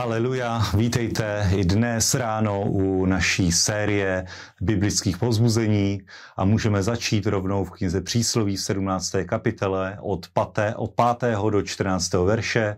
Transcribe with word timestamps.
Haleluja, 0.00 0.62
vítejte 0.76 1.50
i 1.56 1.64
dnes 1.64 2.14
ráno 2.14 2.60
u 2.60 3.06
naší 3.06 3.52
série 3.52 4.24
biblických 4.60 5.18
pozbuzení 5.18 6.00
a 6.36 6.44
můžeme 6.44 6.82
začít 6.82 7.26
rovnou 7.26 7.64
v 7.64 7.70
knize 7.70 8.00
Přísloví 8.00 8.56
v 8.56 8.60
17. 8.60 9.12
kapitole 9.28 9.98
od 10.00 10.26
5. 10.54 10.74
od 10.76 10.92
5. 11.20 11.36
do 11.50 11.62
14. 11.62 12.12
verše, 12.12 12.76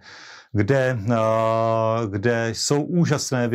kde, 0.53 0.99
kde 2.11 2.51
jsou 2.53 2.83
úžasné, 2.83 3.51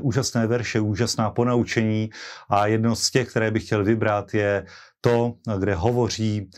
úžasné 0.00 0.46
verše, 0.46 0.80
úžasná 0.80 1.30
ponaučení 1.30 2.10
a 2.48 2.66
jedno 2.66 2.96
z 2.96 3.10
těch, 3.10 3.28
které 3.28 3.50
bych 3.50 3.64
chtěl 3.64 3.84
vybrat, 3.84 4.34
je 4.34 4.64
to, 5.02 5.34
kde 5.58 5.74
hovoří 5.74 6.50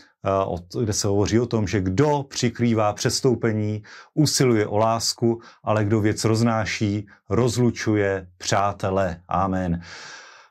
kde 0.79 0.93
se 0.93 1.07
hovoří 1.07 1.39
o 1.39 1.45
tom, 1.45 1.67
že 1.67 1.81
kdo 1.81 2.23
přikrývá 2.23 2.93
přestoupení, 2.93 3.83
usiluje 4.13 4.67
o 4.67 4.77
lásku, 4.77 5.41
ale 5.63 5.85
kdo 5.85 6.01
věc 6.01 6.23
roznáší, 6.23 7.07
rozlučuje 7.29 8.27
přátele. 8.37 9.21
Amen. 9.27 9.81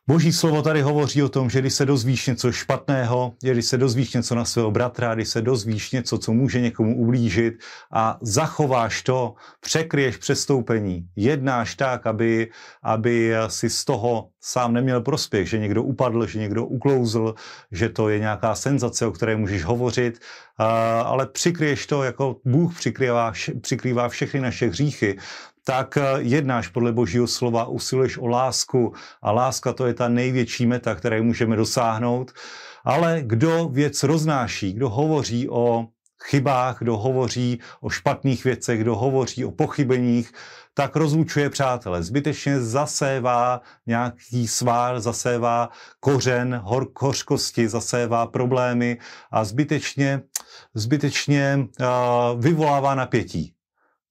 Boží 0.07 0.33
slovo 0.33 0.63
tady 0.63 0.83
hovoří 0.83 1.23
o 1.23 1.29
tom, 1.29 1.51
že 1.51 1.61
když 1.61 1.75
se 1.75 1.87
dozvíš 1.87 2.27
něco 2.27 2.53
špatného, 2.53 3.33
když 3.41 3.67
se 3.67 3.79
dozvíš 3.79 4.13
něco 4.13 4.35
na 4.35 4.45
svého 4.45 4.71
bratra, 4.71 5.15
když 5.15 5.29
se 5.29 5.43
dozvíš 5.43 5.91
něco, 5.93 6.19
co 6.19 6.33
může 6.33 6.61
někomu 6.61 6.97
ublížit 6.97 7.55
a 7.93 8.19
zachováš 8.21 9.03
to, 9.03 9.35
překryješ 9.61 10.17
přestoupení, 10.17 11.09
jednáš 11.17 11.75
tak, 11.75 12.07
aby, 12.07 12.51
aby 12.83 13.33
si 13.47 13.71
z 13.71 13.85
toho 13.85 14.29
sám 14.41 14.73
neměl 14.73 15.01
prospěch, 15.01 15.49
že 15.49 15.59
někdo 15.59 15.83
upadl, 15.83 16.27
že 16.27 16.39
někdo 16.39 16.67
uklouzl, 16.67 17.35
že 17.73 17.89
to 17.89 18.09
je 18.09 18.19
nějaká 18.19 18.55
senzace, 18.55 19.07
o 19.07 19.13
které 19.13 19.37
můžeš 19.37 19.65
hovořit, 19.65 20.19
ale 21.05 21.27
přikryješ 21.27 21.87
to, 21.87 22.03
jako 22.03 22.37
Bůh 22.45 22.79
přikrývá, 22.79 23.33
přikrývá 23.61 24.09
všechny 24.09 24.41
naše 24.41 24.67
hříchy, 24.67 25.17
tak 25.65 25.97
eh, 25.97 26.03
jednáš 26.19 26.69
podle 26.69 26.93
božího 26.93 27.27
slova, 27.27 27.67
usiluješ 27.67 28.19
o 28.19 28.27
lásku 28.27 28.93
a 29.23 29.33
láska 29.33 29.73
to 29.73 29.87
je 29.87 29.95
ta 29.95 30.09
největší 30.09 30.67
meta, 30.67 30.95
které 30.95 31.23
můžeme 31.23 31.57
dosáhnout. 31.57 32.33
Ale 32.85 33.23
kdo 33.23 33.69
věc 33.69 34.03
roznáší, 34.03 34.73
kdo 34.73 34.89
hovoří 34.89 35.49
o 35.49 35.87
chybách, 36.23 36.79
kdo 36.79 36.97
hovoří 36.97 37.61
o 37.81 37.91
špatných 37.91 38.45
věcech, 38.45 38.81
kdo 38.81 38.97
hovoří 38.97 39.45
o 39.45 39.51
pochybeních, 39.51 40.33
tak 40.75 40.97
rozlučuje 40.97 41.51
přátele. 41.51 42.03
Zbytečně 42.03 42.61
zasévá 42.61 43.61
nějaký 43.87 44.49
svár, 44.49 45.01
zasévá 45.01 45.69
kořen 46.01 46.61
hor, 46.65 46.89
hořkosti, 46.99 47.69
zasévá 47.69 48.27
problémy 48.27 48.99
a 49.31 49.45
zbytečně, 49.45 50.23
zbytečně 50.75 51.59
uh, 51.59 51.87
vyvolává 52.41 52.95
napětí. 52.95 53.55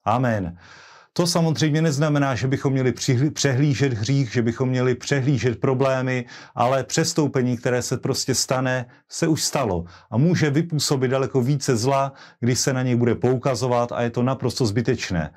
Amen. 0.05 0.57
To 1.15 1.27
samozřejmě 1.27 1.81
neznamená, 1.81 2.35
že 2.35 2.47
bychom 2.47 2.73
měli 2.73 2.93
přehlížet 3.33 3.93
hřích, 3.93 4.31
že 4.31 4.41
bychom 4.41 4.69
měli 4.69 4.95
přehlížet 4.95 5.59
problémy, 5.59 6.25
ale 6.55 6.83
přestoupení, 6.83 7.57
které 7.57 7.81
se 7.81 7.97
prostě 7.97 8.35
stane, 8.35 8.85
se 9.09 9.27
už 9.27 9.43
stalo 9.43 9.85
a 10.11 10.17
může 10.17 10.49
vypůsobit 10.49 11.11
daleko 11.11 11.41
více 11.41 11.77
zla, 11.77 12.13
když 12.39 12.59
se 12.59 12.73
na 12.73 12.81
něj 12.83 12.95
bude 12.95 13.15
poukazovat 13.15 13.91
a 13.91 14.01
je 14.01 14.09
to 14.09 14.23
naprosto 14.23 14.65
zbytečné. 14.65 15.33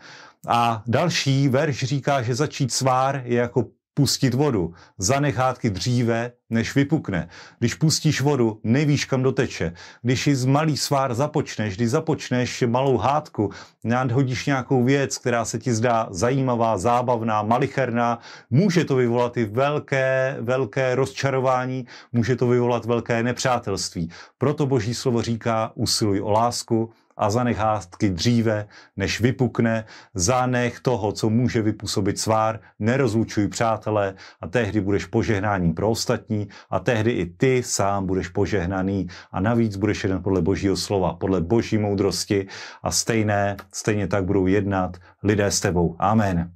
A 0.48 0.82
další 0.86 1.48
verš 1.48 1.84
říká, 1.84 2.22
že 2.22 2.34
začít 2.34 2.72
svár 2.72 3.22
je 3.24 3.36
jako 3.38 3.64
pustit 3.96 4.34
vodu. 4.34 4.74
Zanechátky 4.98 5.70
dříve, 5.70 6.32
než 6.50 6.74
vypukne. 6.74 7.28
Když 7.58 7.74
pustíš 7.74 8.20
vodu, 8.20 8.60
nevíš, 8.64 9.04
kam 9.04 9.22
doteče. 9.22 9.72
Když 10.02 10.26
ji 10.26 10.36
z 10.36 10.44
malý 10.44 10.76
svár 10.76 11.14
započneš, 11.14 11.76
když 11.76 11.90
započneš 11.90 12.64
malou 12.66 12.96
hádku, 12.96 13.50
nadhodíš 13.84 14.46
nějakou 14.46 14.84
věc, 14.84 15.18
která 15.18 15.44
se 15.44 15.58
ti 15.58 15.74
zdá 15.74 16.06
zajímavá, 16.10 16.78
zábavná, 16.78 17.42
malicherná, 17.42 18.18
může 18.50 18.84
to 18.84 18.96
vyvolat 18.96 19.36
i 19.36 19.44
velké, 19.44 20.36
velké 20.40 20.94
rozčarování, 20.94 21.86
může 22.12 22.36
to 22.36 22.46
vyvolat 22.46 22.84
velké 22.84 23.22
nepřátelství. 23.22 24.10
Proto 24.38 24.66
Boží 24.66 24.94
slovo 24.94 25.22
říká, 25.22 25.72
usiluj 25.74 26.20
o 26.20 26.30
lásku, 26.30 26.92
a 27.16 27.30
zanech 27.30 27.56
hádky 27.56 28.10
dříve, 28.10 28.68
než 28.96 29.20
vypukne, 29.20 29.84
zanech 30.14 30.80
toho, 30.80 31.12
co 31.12 31.30
může 31.30 31.62
vypůsobit 31.62 32.18
svár, 32.18 32.60
nerozlučuj 32.78 33.48
přátelé 33.48 34.14
a 34.40 34.48
tehdy 34.48 34.80
budeš 34.80 35.06
požehnáním 35.06 35.74
pro 35.74 35.90
ostatní 35.90 36.48
a 36.70 36.80
tehdy 36.80 37.10
i 37.10 37.26
ty 37.26 37.62
sám 37.62 38.06
budeš 38.06 38.28
požehnaný 38.28 39.06
a 39.32 39.40
navíc 39.40 39.76
budeš 39.76 40.04
jeden 40.04 40.22
podle 40.22 40.42
božího 40.42 40.76
slova, 40.76 41.14
podle 41.14 41.40
boží 41.40 41.78
moudrosti 41.78 42.46
a 42.82 42.90
stejné, 42.90 43.56
stejně 43.72 44.06
tak 44.06 44.24
budou 44.24 44.46
jednat 44.46 44.96
lidé 45.22 45.50
s 45.50 45.60
tebou. 45.60 45.96
Amen. 45.98 46.55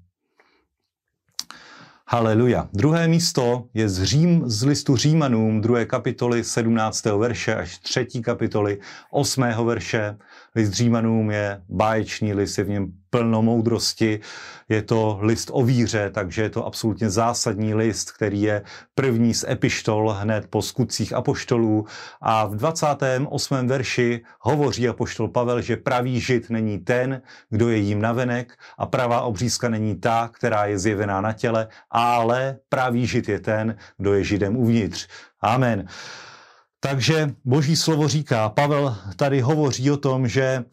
Haleluja. 2.12 2.68
Druhé 2.72 3.08
místo 3.08 3.64
je 3.74 3.88
z, 3.88 4.04
Řím, 4.04 4.42
z 4.46 4.64
listu 4.64 4.96
Římanům, 4.96 5.60
druhé 5.60 5.86
kapitoly 5.86 6.44
17. 6.44 7.04
verše 7.04 7.54
až 7.54 7.78
třetí 7.78 8.22
kapitoly 8.22 8.78
8. 9.10 9.42
verše. 9.64 10.16
List 10.54 10.72
Římanům 10.72 11.30
je 11.30 11.62
báječný 11.68 12.34
list, 12.34 12.58
je 12.58 12.64
v 12.64 12.68
něm 12.68 12.92
plno 13.10 13.42
moudrosti, 13.42 14.20
je 14.68 14.82
to 14.82 15.18
list 15.22 15.50
o 15.52 15.64
víře, 15.64 16.10
takže 16.14 16.42
je 16.42 16.50
to 16.50 16.66
absolutně 16.66 17.10
zásadní 17.10 17.74
list, 17.74 18.10
který 18.10 18.42
je 18.42 18.62
první 18.94 19.34
z 19.34 19.44
epištol 19.48 20.10
hned 20.10 20.46
po 20.50 20.62
skutcích 20.62 21.12
apoštolů 21.12 21.86
a 22.20 22.46
v 22.46 22.56
28. 22.56 23.66
verši 23.66 24.20
hovoří 24.40 24.88
apoštol 24.88 25.28
Pavel, 25.28 25.60
že 25.60 25.76
pravý 25.76 26.20
žid 26.20 26.50
není 26.50 26.78
ten, 26.78 27.22
kdo 27.50 27.68
je 27.68 27.76
jím 27.76 28.00
navenek 28.02 28.58
a 28.78 28.86
pravá 28.86 29.20
obřízka 29.20 29.68
není 29.68 29.94
ta, 29.94 30.30
která 30.32 30.66
je 30.66 30.78
zjevená 30.78 31.20
na 31.20 31.32
těle, 31.32 31.68
ale 31.90 32.58
pravý 32.68 33.06
žid 33.06 33.28
je 33.28 33.40
ten, 33.40 33.76
kdo 33.98 34.14
je 34.14 34.24
židem 34.24 34.56
uvnitř. 34.56 35.08
Amen. 35.40 35.88
Takže 36.82 37.34
boží 37.44 37.76
slovo 37.76 38.08
říká, 38.08 38.48
Pavel 38.48 38.96
tady 39.16 39.40
hovoří 39.40 39.90
o 39.90 39.96
tom, 39.96 40.28
že 40.28 40.64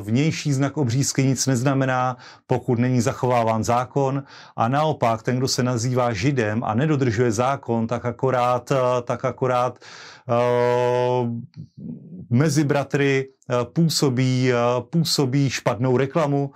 vnější 0.00 0.52
znak 0.52 0.76
obřízky 0.76 1.24
nic 1.24 1.46
neznamená, 1.46 2.16
pokud 2.46 2.78
není 2.78 3.00
zachováván 3.00 3.64
zákon. 3.64 4.22
A 4.56 4.68
naopak 4.68 5.22
ten, 5.22 5.36
kdo 5.36 5.48
se 5.48 5.62
nazývá 5.62 6.12
židem 6.12 6.64
a 6.64 6.74
nedodržuje 6.74 7.32
zákon, 7.32 7.86
tak 7.86 8.04
akorát, 8.04 8.72
tak 9.02 9.24
akorát 9.24 9.78
mezi 12.30 12.64
bratry 12.64 13.28
působí, 13.72 14.50
působí 14.90 15.50
špatnou 15.50 15.96
reklamu, 15.96 16.50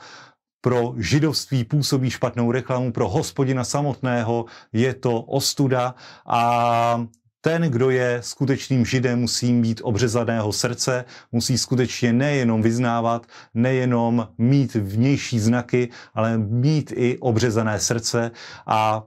pro 0.60 0.94
židovství 0.96 1.64
působí 1.64 2.10
špatnou 2.10 2.52
reklamu, 2.52 2.92
pro 2.92 3.08
hospodina 3.08 3.64
samotného 3.64 4.44
je 4.72 4.94
to 4.94 5.20
ostuda. 5.20 5.94
A 6.26 7.06
ten, 7.44 7.62
kdo 7.62 7.90
je 7.90 8.18
skutečným 8.22 8.86
židem, 8.86 9.20
musí 9.20 9.60
být 9.60 9.80
obřezaného 9.84 10.52
srdce, 10.52 11.04
musí 11.32 11.58
skutečně 11.58 12.12
nejenom 12.12 12.62
vyznávat, 12.62 13.26
nejenom 13.54 14.28
mít 14.38 14.74
vnější 14.74 15.38
znaky, 15.40 15.88
ale 16.14 16.38
mít 16.38 16.92
i 16.96 17.18
obřezané 17.18 17.80
srdce 17.80 18.30
a 18.66 19.04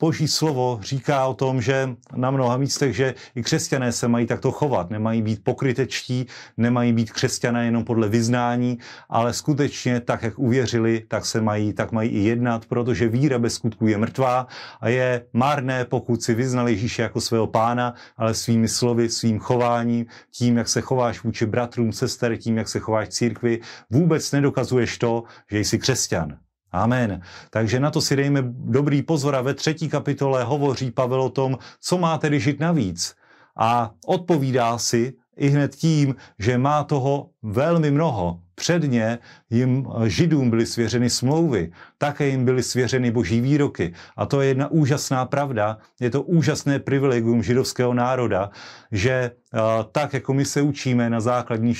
Boží 0.00 0.28
slovo 0.28 0.78
říká 0.82 1.26
o 1.26 1.34
tom, 1.34 1.60
že 1.60 1.88
na 2.16 2.30
mnoha 2.30 2.56
místech, 2.56 2.96
že 2.96 3.14
i 3.34 3.42
křesťané 3.42 3.92
se 3.92 4.08
mají 4.08 4.26
takto 4.26 4.52
chovat, 4.52 4.90
nemají 4.90 5.22
být 5.22 5.44
pokrytečtí, 5.44 6.26
nemají 6.56 6.92
být 6.92 7.12
křesťané 7.12 7.64
jenom 7.64 7.84
podle 7.84 8.08
vyznání, 8.08 8.78
ale 9.08 9.32
skutečně 9.32 10.00
tak, 10.00 10.22
jak 10.22 10.38
uvěřili, 10.38 11.04
tak 11.08 11.26
se 11.26 11.40
mají, 11.40 11.72
tak 11.72 11.92
mají 11.92 12.10
i 12.10 12.18
jednat, 12.18 12.66
protože 12.66 13.08
víra 13.08 13.38
bez 13.38 13.54
skutků 13.54 13.86
je 13.86 13.98
mrtvá 13.98 14.46
a 14.80 14.88
je 14.88 15.26
marné, 15.32 15.84
pokud 15.84 16.22
si 16.22 16.34
vyznali 16.34 16.72
Ježíše 16.72 17.02
jako 17.02 17.20
svého 17.20 17.46
pána, 17.46 17.94
ale 18.16 18.34
svými 18.34 18.68
slovy, 18.68 19.08
svým 19.08 19.38
chováním, 19.38 20.06
tím, 20.30 20.56
jak 20.56 20.68
se 20.68 20.80
chováš 20.80 21.22
vůči 21.22 21.46
bratrům, 21.46 21.92
sester, 21.92 22.36
tím, 22.36 22.56
jak 22.56 22.68
se 22.68 22.78
chováš 22.78 23.08
církvi, 23.08 23.60
vůbec 23.90 24.32
nedokazuješ 24.32 24.98
to, 24.98 25.24
že 25.50 25.58
jsi 25.58 25.78
křesťan. 25.78 26.45
Amen. 26.72 27.20
Takže 27.50 27.80
na 27.80 27.90
to 27.90 28.00
si 28.00 28.16
dejme 28.16 28.42
dobrý 28.46 29.02
pozor 29.02 29.36
a 29.36 29.40
ve 29.40 29.54
třetí 29.54 29.88
kapitole 29.88 30.44
hovoří 30.44 30.90
Pavel 30.90 31.22
o 31.22 31.30
tom, 31.30 31.58
co 31.80 31.98
má 31.98 32.18
tedy 32.18 32.40
žít 32.40 32.60
navíc. 32.60 33.14
A 33.56 33.90
odpovídá 34.06 34.78
si 34.78 35.14
i 35.36 35.48
hned 35.48 35.76
tím, 35.76 36.16
že 36.38 36.58
má 36.58 36.84
toho 36.84 37.30
velmi 37.42 37.90
mnoho. 37.90 38.40
Předně 38.66 39.18
jim 39.50 39.86
eh, 39.86 40.08
židům 40.08 40.50
byly 40.50 40.66
svěřeny 40.66 41.10
smlouvy, 41.10 41.72
také 41.98 42.28
jim 42.28 42.44
byly 42.44 42.62
svěřeny 42.62 43.10
boží 43.10 43.40
výroky. 43.40 43.94
A 44.16 44.26
to 44.26 44.40
je 44.40 44.48
jedna 44.48 44.70
úžasná 44.70 45.24
pravda, 45.24 45.78
je 46.00 46.10
to 46.10 46.22
úžasné 46.22 46.78
privilegium 46.78 47.42
židovského 47.42 47.94
národa, 47.94 48.50
že 48.92 49.10
eh, 49.10 49.60
tak, 49.92 50.14
jako 50.14 50.34
my 50.34 50.44
se 50.44 50.62
učíme 50.62 51.10
na 51.10 51.20
základní 51.20 51.74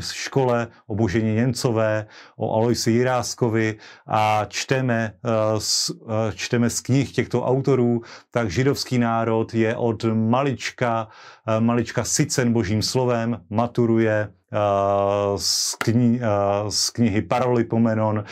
škole 0.00 0.68
o 0.86 0.94
Boženě 0.94 1.34
Němcové, 1.34 2.06
o 2.36 2.54
Aloisi 2.54 2.90
Jiráskovi 2.90 3.76
a 4.06 4.46
čteme, 4.48 5.12
eh, 5.24 6.32
čteme 6.34 6.70
z 6.70 6.80
knih 6.80 7.12
těchto 7.12 7.44
autorů, 7.44 8.00
tak 8.30 8.50
židovský 8.50 8.98
národ 8.98 9.54
je 9.54 9.76
od 9.76 10.04
malička, 10.04 11.08
malička 11.60 12.04
sycen 12.04 12.52
božím 12.52 12.82
slovem, 12.82 13.40
maturuje 13.50 14.28
z, 15.36 15.74
kni, 15.74 16.20
z 16.68 16.90
knihy 16.90 17.22
Parolipomenon 17.22 18.24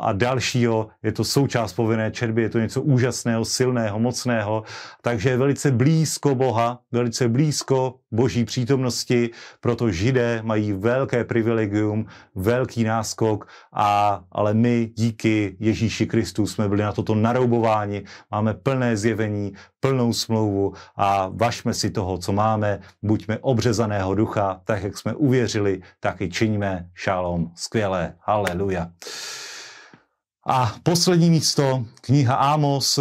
a 0.00 0.12
dalšího. 0.12 0.88
Je 1.02 1.12
to 1.12 1.24
součást 1.24 1.72
povinné 1.72 2.10
četby, 2.10 2.42
je 2.42 2.48
to 2.48 2.58
něco 2.58 2.82
úžasného, 2.82 3.44
silného, 3.44 3.98
mocného, 3.98 4.62
takže 5.02 5.30
je 5.30 5.36
velice 5.36 5.70
blízko 5.70 6.34
Boha, 6.34 6.78
velice 6.92 7.28
blízko 7.28 7.94
boží 8.12 8.44
přítomnosti, 8.44 9.30
proto 9.60 9.90
židé 9.90 10.40
mají 10.42 10.72
velké 10.72 11.24
privilegium, 11.24 12.06
velký 12.34 12.84
náskok, 12.84 13.48
a, 13.72 14.20
ale 14.32 14.54
my 14.54 14.90
díky 14.94 15.56
Ježíši 15.60 16.06
Kristu 16.06 16.46
jsme 16.46 16.68
byli 16.68 16.82
na 16.82 16.92
toto 16.92 17.14
naroubováni, 17.14 18.02
máme 18.30 18.54
plné 18.54 18.96
zjevení, 18.96 19.52
plnou 19.86 20.12
smlouvu 20.12 20.74
a 20.96 21.30
vašme 21.30 21.74
si 21.74 21.90
toho, 21.90 22.18
co 22.18 22.32
máme, 22.32 22.80
buďme 23.02 23.38
obřezaného 23.38 24.14
ducha, 24.14 24.60
tak 24.64 24.82
jak 24.82 24.98
jsme 24.98 25.14
uvěřili, 25.14 25.82
tak 26.00 26.20
i 26.20 26.30
činíme. 26.30 26.90
Šálom, 26.94 27.50
skvělé, 27.54 28.14
haleluja. 28.20 28.90
A 30.46 30.74
poslední 30.82 31.30
místo, 31.30 31.84
kniha 32.00 32.34
Amos, 32.34 32.98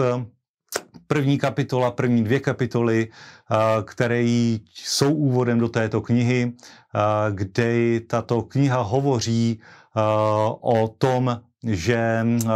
první 1.08 1.38
kapitola, 1.38 1.92
první 1.92 2.24
dvě 2.24 2.40
kapitoly, 2.40 3.08
které 3.86 4.22
jsou 4.74 5.14
úvodem 5.14 5.60
do 5.60 5.70
této 5.70 6.02
knihy, 6.02 6.54
kde 7.32 8.00
tato 8.00 8.42
kniha 8.42 8.82
hovoří 8.82 9.62
o 10.62 10.88
tom, 10.98 11.42
že 11.66 12.26
uh, 12.44 12.52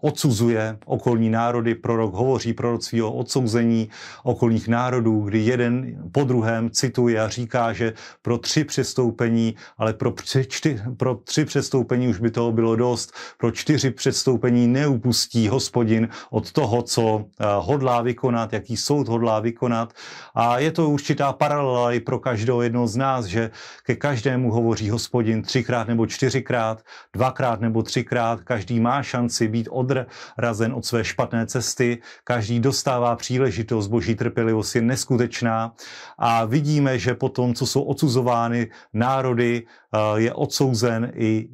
odsuzuje 0.00 0.78
okolní 0.84 1.30
národy. 1.30 1.74
Prorok 1.74 2.14
hovoří 2.14 2.52
proroctví 2.52 3.02
o 3.02 3.12
odsouzení 3.12 3.88
okolních 4.22 4.68
národů, 4.68 5.20
kdy 5.20 5.38
jeden 5.38 5.96
po 6.12 6.24
druhém 6.24 6.70
cituje 6.70 7.20
a 7.20 7.28
říká, 7.28 7.72
že 7.72 7.92
pro 8.22 8.38
tři 8.38 8.64
přestoupení, 8.64 9.54
ale 9.78 9.92
pro, 9.92 10.14
čty, 10.48 10.80
pro 10.96 11.14
tři 11.14 11.44
přestoupení 11.44 12.08
už 12.08 12.20
by 12.20 12.30
toho 12.30 12.52
bylo 12.52 12.76
dost, 12.76 13.12
pro 13.38 13.50
čtyři 13.50 13.90
přestoupení 13.90 14.66
neupustí 14.66 15.48
hospodin 15.48 16.08
od 16.30 16.52
toho, 16.52 16.82
co 16.82 17.02
uh, 17.02 17.22
hodlá 17.58 18.02
vykonat, 18.02 18.52
jaký 18.52 18.76
soud 18.76 19.08
hodlá 19.08 19.40
vykonat. 19.40 19.92
A 20.34 20.58
je 20.58 20.70
to 20.70 20.90
určitá 20.90 21.32
paralela 21.32 21.92
i 21.92 22.00
pro 22.00 22.18
každého 22.18 22.62
jednoho 22.62 22.86
z 22.86 22.96
nás, 22.96 23.24
že 23.24 23.50
ke 23.86 23.96
každému 23.96 24.52
hovoří 24.52 24.90
hospodin 24.90 25.42
třikrát 25.42 25.88
nebo 25.88 26.06
čtyřikrát, 26.06 26.82
dvakrát 27.12 27.60
nebo 27.60 27.79
nebo 27.80 27.88
třikrát, 27.88 28.40
každý 28.44 28.80
má 28.80 29.02
šanci 29.02 29.48
být 29.48 29.68
odrazen 29.70 30.72
od 30.74 30.84
své 30.84 31.04
špatné 31.04 31.46
cesty, 31.46 31.98
každý 32.24 32.60
dostává 32.60 33.16
příležitost, 33.16 33.88
boží 33.88 34.14
trpělivost 34.14 34.74
je 34.74 34.82
neskutečná 34.82 35.72
a 36.18 36.44
vidíme, 36.44 36.98
že 36.98 37.14
potom, 37.14 37.54
co 37.54 37.66
jsou 37.66 37.82
odsuzovány 37.82 38.68
národy, 38.92 39.64
eh, 39.64 40.20
je 40.20 40.32
odsouzen 40.34 41.12
i 41.16 41.48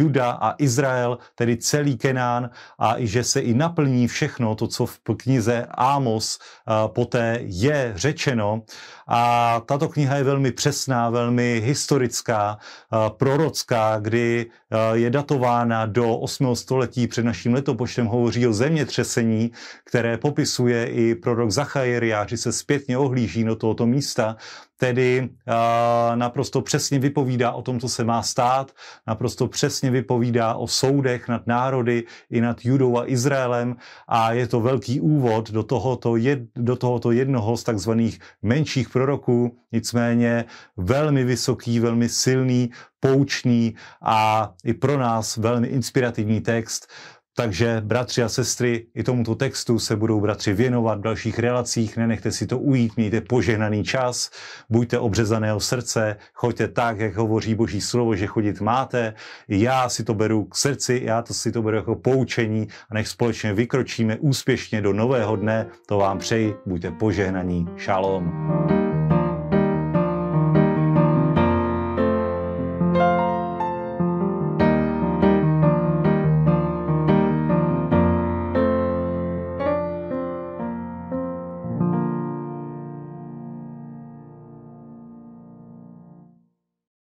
Juda 0.00 0.30
a 0.40 0.54
Izrael, 0.58 1.18
tedy 1.34 1.56
celý 1.56 1.96
Kenán 1.96 2.50
a 2.78 2.98
i 2.98 3.06
že 3.06 3.24
se 3.24 3.40
i 3.40 3.54
naplní 3.54 4.08
všechno 4.08 4.54
to, 4.54 4.66
co 4.66 4.86
v 4.86 4.98
knize 5.16 5.66
Ámos 5.68 6.38
eh, 6.38 6.72
poté 6.88 7.44
je 7.44 7.92
řečeno. 7.96 8.62
A 9.08 9.60
tato 9.66 9.88
kniha 9.88 10.16
je 10.16 10.24
velmi 10.24 10.52
přesná, 10.52 11.10
velmi 11.10 11.60
historická, 11.64 12.56
eh, 12.56 13.10
prorocká, 13.18 13.98
kdy 14.00 14.46
je 14.92 15.10
datována 15.10 15.31
datována 15.32 15.86
do 15.86 16.16
8. 16.18 16.56
století 16.56 17.06
před 17.06 17.24
naším 17.24 17.54
letopočtem, 17.54 18.06
hovoří 18.06 18.46
o 18.46 18.52
zemětřesení, 18.52 19.52
které 19.84 20.18
popisuje 20.18 20.86
i 20.86 21.14
prorok 21.14 21.50
Zachariáři 21.50 22.36
se 22.36 22.52
zpětně 22.52 22.98
ohlíží 22.98 23.44
do 23.44 23.56
tohoto 23.56 23.86
místa, 23.86 24.36
tedy 24.82 25.28
uh, 25.30 26.16
naprosto 26.16 26.62
přesně 26.62 26.98
vypovídá 26.98 27.52
o 27.52 27.62
tom, 27.62 27.80
co 27.80 27.88
se 27.88 28.04
má 28.04 28.22
stát, 28.22 28.72
naprosto 29.06 29.48
přesně 29.48 29.90
vypovídá 29.90 30.54
o 30.54 30.66
soudech 30.66 31.28
nad 31.28 31.46
národy 31.46 32.04
i 32.30 32.40
nad 32.40 32.64
Judou 32.64 32.98
a 32.98 33.08
Izraelem 33.08 33.76
a 34.08 34.32
je 34.32 34.46
to 34.46 34.60
velký 34.60 35.00
úvod 35.00 35.50
do 35.50 35.62
tohoto, 35.62 36.16
jed, 36.16 36.38
do 36.56 36.76
tohoto 36.76 37.12
jednoho 37.12 37.56
z 37.56 37.62
takzvaných 37.62 38.18
menších 38.42 38.90
proroků, 38.90 39.58
nicméně 39.72 40.44
velmi 40.76 41.24
vysoký, 41.24 41.80
velmi 41.80 42.08
silný, 42.08 42.70
poučný 43.00 43.74
a 44.02 44.50
i 44.64 44.74
pro 44.74 44.98
nás 44.98 45.36
velmi 45.36 45.68
inspirativní 45.68 46.40
text. 46.40 46.90
Takže 47.36 47.82
bratři 47.84 48.22
a 48.22 48.28
sestry, 48.28 48.86
i 48.94 49.02
tomuto 49.02 49.34
textu 49.34 49.78
se 49.78 49.96
budou 49.96 50.20
bratři 50.20 50.52
věnovat 50.52 50.98
v 50.98 51.02
dalších 51.02 51.38
relacích, 51.38 51.96
nenechte 51.96 52.32
si 52.32 52.46
to 52.46 52.58
ujít, 52.58 52.96
mějte 52.96 53.20
požehnaný 53.20 53.84
čas, 53.84 54.30
buďte 54.70 54.98
obřezaného 54.98 55.60
srdce, 55.60 56.16
choďte 56.34 56.68
tak, 56.68 56.98
jak 56.98 57.16
hovoří 57.16 57.54
Boží 57.54 57.80
slovo, 57.80 58.16
že 58.16 58.26
chodit 58.26 58.60
máte. 58.60 59.14
Já 59.48 59.88
si 59.88 60.04
to 60.04 60.14
beru 60.14 60.44
k 60.44 60.56
srdci, 60.56 61.00
já 61.04 61.22
to 61.22 61.34
si 61.34 61.52
to 61.52 61.62
beru 61.62 61.76
jako 61.76 61.94
poučení 61.94 62.68
a 62.90 62.94
nech 62.94 63.08
společně 63.08 63.54
vykročíme 63.54 64.16
úspěšně 64.16 64.80
do 64.80 64.92
nového 64.92 65.36
dne. 65.36 65.66
To 65.86 65.98
vám 65.98 66.18
přeji, 66.18 66.54
buďte 66.66 66.90
požehnaní. 66.90 67.66
Šalom. 67.76 69.01